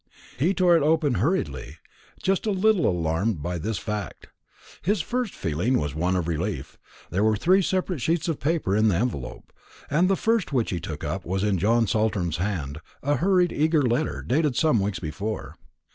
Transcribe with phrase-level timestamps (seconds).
[0.39, 1.77] He tore it open hurriedly,
[2.23, 4.29] just a little alarmed by this fact.
[4.81, 6.79] His first feeling was one of relief.
[7.11, 9.53] There were three separate sheets of paper in the envelope,
[9.91, 13.83] and the first which he took up was in John Saltram's hand a hurried eager
[13.83, 15.55] letter, dated some weeks before.